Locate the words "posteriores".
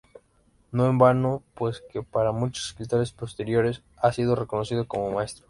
3.11-3.83